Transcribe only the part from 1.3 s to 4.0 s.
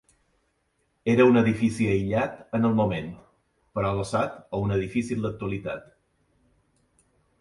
un edifici aïllat en el moment, però